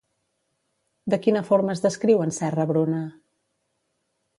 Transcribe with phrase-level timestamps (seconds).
[1.15, 3.07] De quina forma es descriu en Serra-Bruna?